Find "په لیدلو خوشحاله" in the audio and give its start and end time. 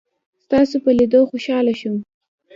0.83-1.73